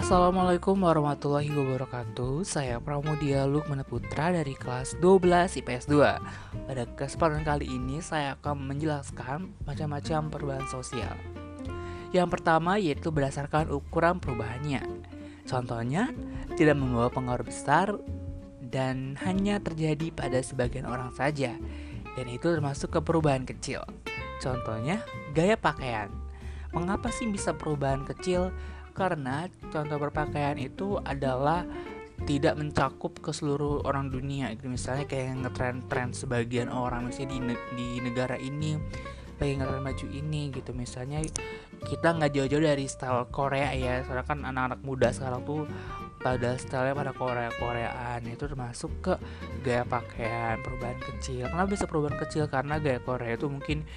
Assalamualaikum 0.00 0.80
warahmatullahi 0.80 1.52
wabarakatuh. 1.52 2.40
Saya 2.48 2.80
Pramudia 2.80 3.44
Lukmana 3.44 3.84
Putra 3.84 4.32
dari 4.32 4.56
kelas 4.56 4.96
12 4.96 5.60
IPS 5.60 5.92
2 5.92 6.64
Pada 6.72 6.88
kesempatan 6.96 7.44
kali 7.44 7.68
ini 7.68 8.00
saya 8.00 8.32
akan 8.40 8.64
menjelaskan 8.64 9.52
macam-macam 9.68 10.32
perubahan 10.32 10.66
sosial. 10.72 11.12
Yang 12.16 12.32
pertama 12.32 12.80
yaitu 12.80 13.12
berdasarkan 13.12 13.68
ukuran 13.68 14.16
perubahannya. 14.24 14.80
Contohnya, 15.44 16.08
tidak 16.56 16.80
membawa 16.80 17.12
pengaruh 17.12 17.44
besar 17.44 17.92
dan 18.72 19.20
hanya 19.20 19.60
terjadi 19.60 20.16
pada 20.16 20.40
sebagian 20.40 20.88
orang 20.88 21.12
saja. 21.12 21.52
Dan 22.16 22.24
itu 22.32 22.48
termasuk 22.48 22.88
ke 22.88 23.04
perubahan 23.04 23.44
kecil. 23.44 23.84
Contohnya, 24.40 25.04
gaya 25.36 25.60
pakaian. 25.60 26.08
Mengapa 26.72 27.12
sih 27.12 27.28
bisa 27.28 27.52
perubahan 27.52 28.08
kecil? 28.08 28.48
Karena 29.00 29.48
contoh 29.72 29.96
berpakaian 29.96 30.60
itu 30.60 31.00
adalah 31.00 31.64
tidak 32.28 32.60
mencakup 32.60 33.16
ke 33.24 33.32
seluruh 33.32 33.80
orang 33.88 34.12
dunia. 34.12 34.52
Itu 34.52 34.68
misalnya 34.68 35.08
kayak 35.08 35.40
ngetren-tren 35.40 36.12
sebagian 36.12 36.68
orang 36.68 37.08
misalnya 37.08 37.32
di, 37.32 37.38
ne 37.40 37.54
di 37.72 37.88
negara 38.04 38.36
ini 38.36 38.76
lagi 39.40 39.56
ngetren 39.56 39.80
baju 39.80 40.06
ini 40.12 40.52
gitu. 40.52 40.76
Misalnya 40.76 41.24
kita 41.80 42.12
nggak 42.12 42.28
jauh-jauh 42.36 42.60
dari 42.60 42.84
style 42.84 43.32
Korea 43.32 43.72
ya. 43.72 44.04
Soalnya 44.04 44.28
kan 44.28 44.44
anak-anak 44.44 44.80
muda 44.84 45.08
sekarang 45.16 45.40
tuh 45.48 45.64
pada 46.20 46.52
style 46.60 46.92
pada 46.92 47.16
Korea 47.16 47.48
Koreaan 47.56 48.20
itu 48.28 48.44
termasuk 48.44 48.92
ke 49.00 49.14
gaya 49.64 49.88
pakaian 49.88 50.60
perubahan 50.60 51.00
kecil. 51.00 51.48
Kenapa 51.48 51.68
bisa 51.72 51.88
perubahan 51.88 52.20
kecil? 52.20 52.44
Karena 52.46 52.76
gaya 52.76 53.00
Korea 53.00 53.34
itu 53.34 53.48
mungkin 53.48 53.88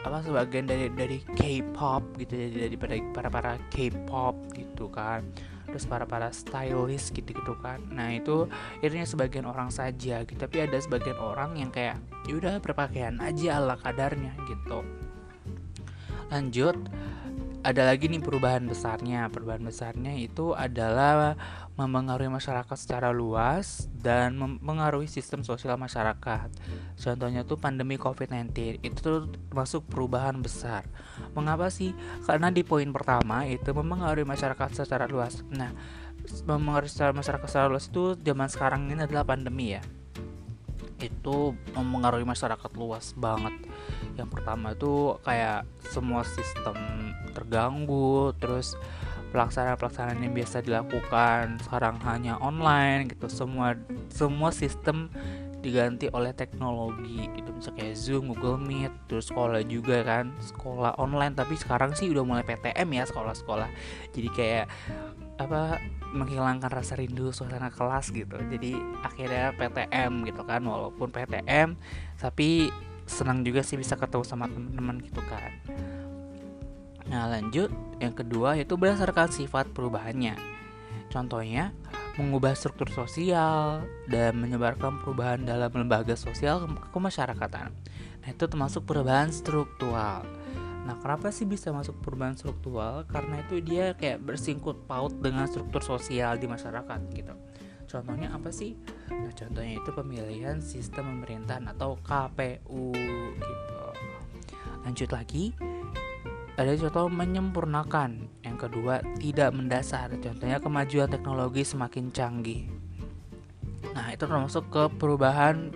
apa 0.00 0.24
sebagian 0.24 0.64
dari 0.64 0.88
dari 0.88 1.20
K-pop 1.20 2.16
gitu 2.16 2.32
ya 2.32 2.48
dari 2.48 2.76
para 2.80 2.96
para 3.12 3.28
para 3.28 3.52
K-pop 3.68 4.56
gitu 4.56 4.88
kan. 4.88 5.20
Terus 5.68 5.84
para 5.86 6.08
para 6.08 6.32
stylist 6.32 7.12
gitu 7.12 7.36
gitu 7.36 7.54
kan. 7.60 7.78
Nah 7.92 8.08
itu 8.10 8.48
akhirnya 8.80 9.04
sebagian 9.04 9.44
orang 9.44 9.68
saja 9.68 10.24
gitu. 10.24 10.40
Tapi 10.40 10.64
ada 10.64 10.80
sebagian 10.80 11.20
orang 11.20 11.60
yang 11.60 11.68
kayak 11.68 12.00
yaudah 12.24 12.56
berpakaian 12.58 13.20
aja 13.20 13.60
ala 13.60 13.76
kadarnya 13.76 14.32
gitu. 14.48 14.80
Lanjut 16.32 16.74
ada 17.60 17.82
lagi 17.84 18.08
nih 18.08 18.24
perubahan 18.24 18.64
besarnya. 18.64 19.28
Perubahan 19.28 19.60
besarnya 19.60 20.16
itu 20.16 20.56
adalah 20.56 21.36
mempengaruhi 21.76 22.32
masyarakat 22.32 22.76
secara 22.76 23.12
luas 23.12 23.88
dan 23.92 24.36
mempengaruhi 24.36 25.08
sistem 25.08 25.44
sosial 25.44 25.76
masyarakat. 25.76 26.48
Contohnya 26.96 27.44
tuh 27.44 27.60
pandemi 27.60 28.00
COVID-19 28.00 28.80
itu 28.80 28.98
tuh 29.00 29.28
termasuk 29.52 29.84
perubahan 29.88 30.40
besar. 30.40 30.88
Mengapa 31.36 31.68
sih? 31.68 31.92
Karena 32.24 32.48
di 32.48 32.64
poin 32.64 32.88
pertama 32.92 33.44
itu 33.44 33.72
mempengaruhi 33.76 34.24
masyarakat 34.24 34.84
secara 34.84 35.04
luas. 35.04 35.44
Nah, 35.52 35.72
mempengaruhi 36.48 36.92
masyarakat 37.12 37.48
secara 37.48 37.68
luas 37.68 37.88
itu 37.88 38.16
zaman 38.20 38.48
sekarang 38.48 38.88
ini 38.88 39.04
adalah 39.04 39.24
pandemi 39.24 39.76
ya 39.76 39.82
itu 41.00 41.56
mempengaruhi 41.72 42.28
masyarakat 42.28 42.70
luas 42.76 43.16
banget 43.16 43.56
yang 44.20 44.30
pertama 44.30 44.76
itu 44.76 45.16
kayak 45.24 45.64
semua 45.88 46.22
sistem 46.22 46.76
terganggu 47.32 48.36
terus 48.36 48.76
pelaksanaan-pelaksanaan 49.30 50.20
yang 50.20 50.34
biasa 50.34 50.60
dilakukan 50.60 51.62
sekarang 51.62 51.96
hanya 52.02 52.36
online 52.42 53.08
gitu. 53.08 53.30
Semua 53.30 53.78
semua 54.10 54.50
sistem 54.50 55.08
diganti 55.60 56.08
oleh 56.10 56.32
teknologi 56.32 57.28
itu 57.36 57.52
misalnya 57.52 57.84
kayak 57.84 57.96
Zoom, 57.96 58.32
Google 58.32 58.56
Meet, 58.58 58.92
terus 59.06 59.28
sekolah 59.28 59.62
juga 59.64 60.02
kan. 60.02 60.34
Sekolah 60.40 60.96
online 60.98 61.36
tapi 61.36 61.54
sekarang 61.54 61.94
sih 61.94 62.10
udah 62.10 62.24
mulai 62.26 62.44
PTM 62.44 62.88
ya 62.90 63.04
sekolah-sekolah. 63.06 63.68
Jadi 64.10 64.28
kayak 64.34 64.66
apa 65.40 65.80
menghilangkan 66.12 66.68
rasa 66.68 67.00
rindu 67.00 67.32
suasana 67.32 67.72
kelas 67.72 68.12
gitu. 68.12 68.36
Jadi 68.36 68.76
akhirnya 69.04 69.54
PTM 69.56 70.26
gitu 70.26 70.42
kan 70.44 70.60
walaupun 70.64 71.08
PTM 71.12 71.78
tapi 72.18 72.68
senang 73.10 73.42
juga 73.42 73.66
sih 73.66 73.74
bisa 73.74 73.98
ketemu 73.98 74.22
sama 74.22 74.46
teman-teman 74.46 75.02
gitu 75.02 75.20
kan 75.26 75.50
nah 77.10 77.26
lanjut 77.26 77.74
yang 77.98 78.14
kedua 78.14 78.54
yaitu 78.54 78.78
berdasarkan 78.78 79.34
sifat 79.34 79.74
perubahannya 79.74 80.38
contohnya 81.10 81.74
mengubah 82.14 82.54
struktur 82.54 82.86
sosial 82.94 83.82
dan 84.06 84.38
menyebarkan 84.38 85.02
perubahan 85.02 85.42
dalam 85.42 85.74
lembaga 85.74 86.14
sosial 86.14 86.62
ke 86.62 86.66
kemasyarakatan 86.94 87.74
nah 88.22 88.28
itu 88.30 88.44
termasuk 88.46 88.86
perubahan 88.86 89.34
struktural 89.34 90.22
Nah, 90.80 90.96
kenapa 90.96 91.28
sih 91.28 91.44
bisa 91.44 91.70
masuk 91.70 92.00
perubahan 92.00 92.34
struktural? 92.34 93.04
Karena 93.04 93.44
itu 93.44 93.60
dia 93.60 93.92
kayak 93.94 94.24
bersingkut 94.24 94.88
paut 94.88 95.12
dengan 95.12 95.44
struktur 95.44 95.84
sosial 95.84 96.40
di 96.40 96.48
masyarakat 96.48 97.00
gitu. 97.12 97.30
Contohnya 97.90 98.30
apa 98.30 98.54
sih? 98.54 98.78
Nah, 99.10 99.34
contohnya 99.34 99.74
itu 99.82 99.90
pemilihan 99.90 100.62
sistem 100.62 101.18
pemerintahan 101.18 101.66
atau 101.74 101.98
KPU 102.06 102.94
gitu. 103.34 103.82
Lanjut 104.86 105.10
lagi, 105.10 105.50
ada 106.54 106.70
contoh 106.78 107.10
menyempurnakan. 107.10 108.30
Yang 108.46 108.56
kedua, 108.62 109.02
tidak 109.18 109.50
mendasar. 109.50 110.14
Contohnya 110.22 110.62
kemajuan 110.62 111.10
teknologi 111.10 111.66
semakin 111.66 112.14
canggih. 112.14 112.70
Nah, 113.90 114.14
itu 114.14 114.22
termasuk 114.22 114.70
ke 114.70 114.86
perubahan 114.94 115.74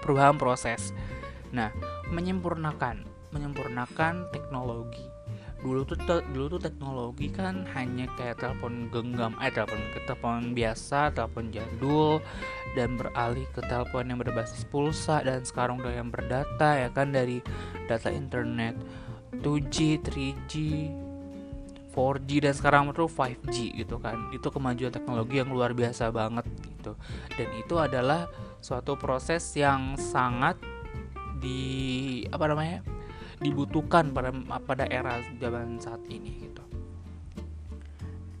perubahan 0.00 0.40
proses. 0.40 0.96
Nah, 1.52 1.68
menyempurnakan 2.08 3.04
menyempurnakan 3.30 4.26
teknologi 4.34 5.19
dulu 5.60 5.84
tuh 5.84 5.98
te, 6.00 6.24
dulu 6.32 6.56
tuh 6.56 6.62
teknologi 6.72 7.28
kan 7.28 7.68
hanya 7.76 8.08
kayak 8.16 8.40
telepon 8.40 8.88
genggam 8.88 9.36
eh 9.44 9.52
telepon 9.52 9.80
telepon 10.08 10.56
biasa 10.56 11.12
telepon 11.12 11.52
jadul 11.52 12.24
dan 12.72 12.96
beralih 12.96 13.44
ke 13.52 13.60
telepon 13.68 14.08
yang 14.08 14.16
berbasis 14.16 14.64
pulsa 14.64 15.20
dan 15.20 15.44
sekarang 15.44 15.76
udah 15.84 15.92
yang 15.92 16.08
berdata 16.08 16.80
ya 16.80 16.88
kan 16.88 17.12
dari 17.12 17.44
data 17.84 18.08
internet 18.08 18.72
2G 19.36 20.00
3G 20.00 20.54
4G 21.90 22.30
dan 22.38 22.54
sekarang 22.54 22.82
itu 22.94 23.04
5G 23.10 23.56
gitu 23.82 23.98
kan. 23.98 24.30
Itu 24.30 24.54
kemajuan 24.54 24.94
teknologi 24.94 25.42
yang 25.42 25.50
luar 25.50 25.74
biasa 25.74 26.14
banget 26.14 26.46
gitu. 26.62 26.94
Dan 27.34 27.48
itu 27.58 27.74
adalah 27.82 28.30
suatu 28.62 28.94
proses 28.94 29.42
yang 29.58 29.98
sangat 29.98 30.54
di 31.42 32.22
apa 32.30 32.46
namanya 32.46 32.84
dibutuhkan 33.40 34.12
pada 34.12 34.30
pada 34.62 34.84
era 34.86 35.18
zaman 35.40 35.80
saat 35.80 36.00
ini 36.12 36.44
gitu. 36.44 36.64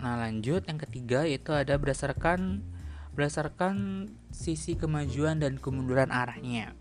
Nah, 0.00 0.16
lanjut 0.16 0.64
yang 0.64 0.80
ketiga 0.80 1.28
itu 1.28 1.52
ada 1.52 1.76
berdasarkan 1.76 2.64
berdasarkan 3.12 4.08
sisi 4.32 4.76
kemajuan 4.76 5.40
dan 5.40 5.60
kemunduran 5.60 6.08
arahnya. 6.08 6.72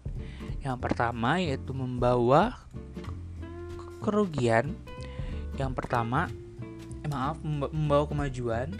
Yang 0.63 0.77
pertama 0.79 1.39
yaitu 1.39 1.71
membawa 1.75 2.59
kerugian. 3.99 4.75
Yang 5.59 5.71
pertama, 5.75 6.31
eh, 7.03 7.09
maaf, 7.11 7.43
membawa 7.43 8.07
kemajuan. 8.07 8.71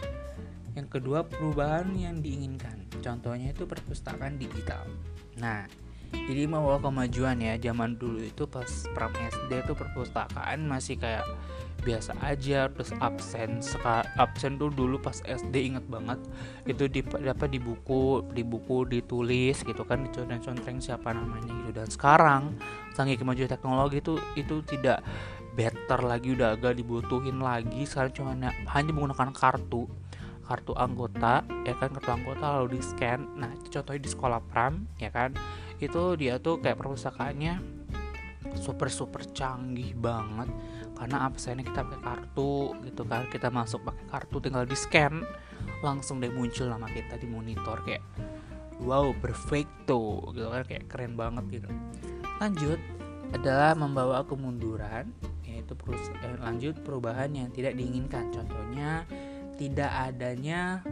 Yang 0.75 0.88
kedua, 0.88 1.27
perubahan 1.27 1.91
yang 2.00 2.23
diinginkan. 2.23 2.88
Contohnya 3.03 3.51
itu 3.51 3.67
perpustakaan 3.67 4.39
digital. 4.39 4.88
Nah, 5.35 5.67
jadi 6.13 6.45
mau 6.45 6.69
kemajuan 6.77 7.41
ya 7.41 7.57
zaman 7.57 7.97
dulu 7.97 8.21
itu 8.21 8.45
pas 8.45 8.67
pram 8.93 9.13
SD 9.13 9.65
tuh 9.65 9.75
perpustakaan 9.77 10.65
masih 10.65 10.97
kayak 10.97 11.25
biasa 11.79 12.11
aja 12.19 12.67
terus 12.67 12.91
absen 12.99 13.63
absen 14.19 14.59
tuh 14.59 14.67
dulu 14.67 14.99
pas 14.99 15.15
SD 15.23 15.73
inget 15.73 15.85
banget 15.87 16.19
itu 16.67 16.91
di 16.91 16.99
apa 17.23 17.47
di 17.47 17.57
buku 17.57 18.27
di 18.35 18.43
buku 18.43 18.83
ditulis 18.83 19.63
gitu 19.63 19.87
kan 19.87 20.03
dicontreng-contreng 20.03 20.83
siapa 20.83 21.15
namanya 21.15 21.49
gitu. 21.63 21.71
Dan 21.71 21.87
sekarang 21.87 22.59
sangat 22.91 23.17
kemajuan 23.17 23.47
teknologi 23.47 24.03
itu 24.03 24.19
itu 24.35 24.59
tidak 24.67 25.00
better 25.55 26.03
lagi 26.03 26.35
udah 26.35 26.59
agak 26.59 26.75
dibutuhin 26.75 27.39
lagi. 27.39 27.88
Sekarang 27.88 28.12
cuma 28.12 28.31
hanya 28.75 28.91
menggunakan 28.91 29.31
kartu 29.31 29.88
kartu 30.50 30.73
anggota 30.73 31.45
ya 31.62 31.77
kan 31.77 31.94
kartu 31.94 32.09
anggota 32.09 32.57
lalu 32.57 32.67
di 32.73 32.81
scan 32.81 33.38
nah 33.38 33.53
itu 33.53 33.69
contohnya 33.77 34.01
di 34.01 34.09
sekolah 34.09 34.41
pram 34.50 34.89
ya 34.97 35.13
kan 35.13 35.38
itu 35.79 36.03
dia 36.19 36.37
tuh 36.43 36.59
kayak 36.59 36.75
perpustakaannya 36.75 37.79
super 38.59 38.91
super 38.91 39.23
canggih 39.31 39.95
banget. 39.95 40.51
Karena 40.99 41.31
absennya 41.31 41.63
kita 41.63 41.87
pakai 41.87 42.01
kartu 42.03 42.75
gitu 42.83 43.03
kan. 43.07 43.23
Kita 43.31 43.47
masuk 43.47 43.87
pakai 43.87 44.05
kartu 44.11 44.37
tinggal 44.43 44.67
di 44.67 44.75
scan 44.75 45.23
langsung 45.79 46.19
deh 46.19 46.31
muncul 46.31 46.67
nama 46.67 46.87
kita 46.91 47.19
di 47.19 47.27
monitor 47.27 47.79
kayak 47.87 48.03
wow 48.83 49.07
perfecto 49.15 50.27
gitu 50.35 50.47
kan. 50.51 50.63
Kayak 50.67 50.85
keren 50.91 51.15
banget 51.15 51.63
gitu. 51.63 51.69
Lanjut 52.43 52.79
adalah 53.31 53.77
membawa 53.77 54.25
kemunduran 54.27 55.13
yaitu 55.45 55.73
eh, 55.93 56.35
lanjut 56.43 56.75
perubahan 56.83 57.31
yang 57.31 57.49
tidak 57.55 57.79
diinginkan. 57.79 58.27
Contohnya 58.35 59.07
tidak 59.55 59.91
adanya 59.91 60.83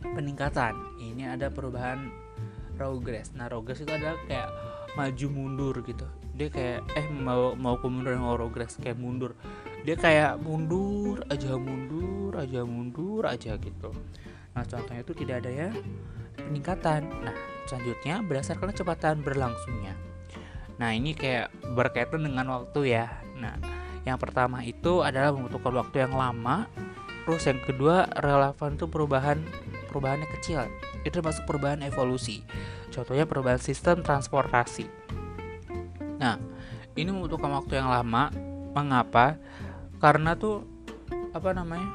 peningkatan. 0.00 0.76
Ini 1.00 1.36
ada 1.36 1.48
perubahan 1.52 2.25
progress. 2.76 3.32
Nah 3.32 3.48
progress 3.48 3.80
itu 3.82 3.90
adalah 3.90 4.20
kayak 4.28 4.48
maju 4.94 5.26
mundur 5.32 5.74
gitu. 5.82 6.06
Dia 6.36 6.48
kayak 6.52 6.80
eh 6.96 7.06
mau 7.08 7.56
mau 7.56 7.80
kemunduran 7.80 8.20
mau 8.20 8.36
progress 8.36 8.76
kayak 8.76 9.00
mundur. 9.00 9.32
Dia 9.82 9.96
kayak 9.96 10.38
mundur 10.44 11.24
aja 11.32 11.56
mundur 11.56 12.32
aja 12.36 12.60
mundur 12.62 13.22
aja 13.24 13.56
gitu. 13.56 13.90
Nah 14.52 14.64
contohnya 14.64 15.00
itu 15.00 15.12
tidak 15.16 15.44
ada 15.44 15.50
ya 15.50 15.68
peningkatan. 16.36 17.08
Nah 17.24 17.36
selanjutnya 17.64 18.20
berdasarkan 18.22 18.72
kecepatan 18.72 19.24
berlangsungnya. 19.24 19.96
Nah 20.76 20.92
ini 20.92 21.16
kayak 21.16 21.52
berkaitan 21.72 22.24
dengan 22.24 22.52
waktu 22.52 22.96
ya. 22.96 23.08
Nah 23.40 23.56
yang 24.04 24.20
pertama 24.20 24.62
itu 24.62 25.02
adalah 25.02 25.32
membutuhkan 25.32 25.74
waktu 25.76 25.96
yang 26.06 26.14
lama. 26.14 26.68
Terus 27.26 27.42
yang 27.42 27.58
kedua 27.58 28.06
relevan 28.22 28.78
itu 28.78 28.86
perubahan 28.86 29.42
perubahannya 29.90 30.30
kecil 30.38 30.62
itu 31.06 31.22
termasuk 31.22 31.46
perubahan 31.46 31.86
evolusi. 31.86 32.42
Contohnya 32.90 33.22
perubahan 33.22 33.62
sistem 33.62 34.02
transportasi. 34.02 34.90
Nah 36.18 36.34
ini 36.98 37.08
membutuhkan 37.14 37.54
waktu 37.54 37.78
yang 37.78 37.86
lama. 37.86 38.34
Mengapa? 38.74 39.38
Karena 40.02 40.34
tuh 40.34 40.66
apa 41.30 41.54
namanya 41.54 41.88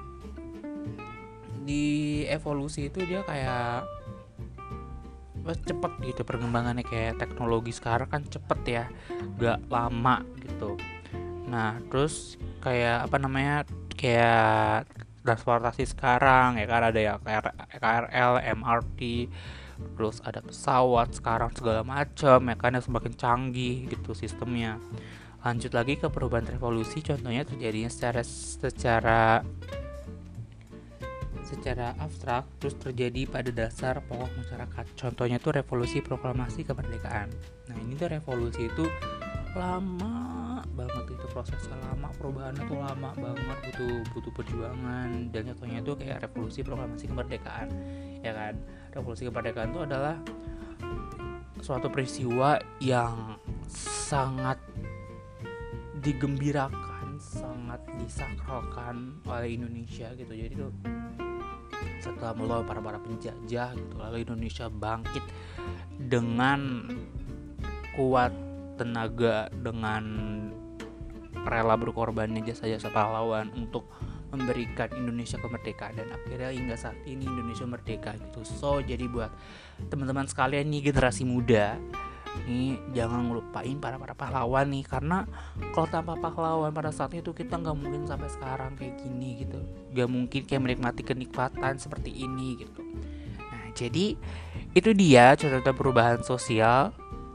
di 1.62 2.24
evolusi 2.26 2.90
itu 2.90 3.06
dia 3.06 3.22
kayak 3.28 3.86
cepet 5.68 5.92
gitu 6.08 6.22
perkembangannya. 6.24 6.88
Kayak 6.88 7.20
teknologi 7.20 7.76
sekarang 7.76 8.08
kan 8.08 8.24
cepet 8.24 8.60
ya. 8.66 8.86
Gak 9.38 9.68
lama 9.68 10.24
gitu. 10.40 10.80
Nah 11.52 11.78
terus 11.92 12.40
kayak 12.64 13.12
apa 13.12 13.18
namanya 13.20 13.68
kayak 13.98 14.88
transportasi 15.22 15.86
sekarang 15.86 16.58
ya 16.58 16.66
kan 16.66 16.82
ada 16.90 17.00
ya 17.00 17.16
KRL, 17.78 18.42
MRT, 18.58 19.30
terus 19.98 20.18
ada 20.26 20.42
pesawat 20.42 21.14
sekarang 21.14 21.54
segala 21.54 21.82
macam 21.86 22.40
ya 22.42 22.56
kan 22.58 22.74
yang 22.74 22.86
semakin 22.86 23.14
canggih 23.14 23.90
gitu 23.90 24.18
sistemnya. 24.18 24.82
Lanjut 25.42 25.74
lagi 25.74 25.98
ke 25.98 26.06
perubahan 26.10 26.46
revolusi 26.46 27.02
contohnya 27.02 27.42
terjadinya 27.42 27.90
secara 27.90 28.22
secara 28.22 29.42
secara 31.52 31.92
abstrak 32.00 32.48
terus 32.64 32.80
terjadi 32.80 33.28
pada 33.28 33.52
dasar 33.52 34.00
pokok 34.06 34.32
masyarakat. 34.40 34.86
Contohnya 34.96 35.38
itu 35.42 35.50
revolusi 35.52 36.00
proklamasi 36.00 36.64
kemerdekaan. 36.64 37.28
Nah, 37.68 37.76
ini 37.76 38.00
tuh 38.00 38.08
revolusi 38.08 38.72
itu 38.72 38.88
lama 39.52 40.31
banget 40.72 41.14
itu 41.14 41.26
prosesnya 41.30 41.76
lama 41.92 42.10
perubahannya 42.16 42.64
tuh 42.66 42.78
lama 42.80 43.10
banget. 43.16 43.58
Butuh 43.72 43.96
butuh 44.16 44.32
perjuangan. 44.34 45.10
Dan 45.30 45.42
contohnya 45.54 45.80
itu 45.84 45.94
kayak 46.00 46.18
revolusi 46.26 46.60
proklamasi 46.64 47.06
kemerdekaan 47.08 47.68
ya 48.22 48.32
kan? 48.34 48.54
Revolusi 48.96 49.28
kemerdekaan 49.28 49.70
itu 49.72 49.82
adalah 49.84 50.16
suatu 51.62 51.88
peristiwa 51.94 52.58
yang 52.82 53.38
sangat 53.72 54.58
digembirakan 56.02 57.22
sangat 57.22 57.78
disakralkan 58.02 59.22
oleh 59.30 59.54
Indonesia 59.54 60.10
gitu. 60.18 60.34
Jadi 60.34 60.54
tuh 60.58 60.74
setelah 62.02 62.34
melawan 62.34 62.66
para 62.66 62.82
para 62.82 62.98
penjajah 62.98 63.78
gitu 63.78 63.96
lalu 63.98 64.26
Indonesia 64.26 64.66
bangkit 64.70 65.22
dengan 66.02 66.90
kuat 67.94 68.34
tenaga 68.82 69.54
dengan 69.54 70.04
rela 71.46 71.76
berkorbannya 71.78 72.46
jasa-jasa 72.46 72.94
pahlawan 72.94 73.50
untuk 73.58 73.90
memberikan 74.32 74.88
Indonesia 74.96 75.38
kemerdekaan. 75.38 76.00
Dan 76.00 76.08
akhirnya 76.16 76.50
hingga 76.56 76.76
saat 76.80 76.98
ini 77.04 77.28
Indonesia 77.28 77.68
merdeka 77.68 78.16
gitu. 78.16 78.42
So 78.48 78.80
jadi 78.80 79.06
buat 79.12 79.32
teman-teman 79.92 80.26
sekalian 80.26 80.72
nih 80.72 80.92
generasi 80.92 81.28
muda 81.28 81.78
nih 82.48 82.80
jangan 82.96 83.28
ngelupain 83.28 83.76
para 83.84 84.00
para 84.00 84.16
pahlawan 84.16 84.72
nih. 84.72 84.88
Karena 84.88 85.28
kalau 85.76 85.88
tanpa 85.92 86.16
pahlawan 86.16 86.72
pada 86.72 86.90
saat 86.96 87.12
itu 87.12 87.36
kita 87.36 87.60
nggak 87.60 87.76
mungkin 87.76 88.08
sampai 88.08 88.32
sekarang 88.32 88.80
kayak 88.80 89.04
gini 89.04 89.44
gitu. 89.44 89.60
Nggak 89.92 90.10
mungkin 90.10 90.42
kayak 90.48 90.62
menikmati 90.64 91.02
kenikmatan 91.04 91.76
seperti 91.76 92.24
ini 92.24 92.64
gitu. 92.64 92.82
Nah 93.36 93.76
jadi 93.76 94.16
itu 94.72 94.90
dia 94.96 95.36
contoh 95.36 95.76
perubahan 95.76 96.24
sosial 96.24 96.96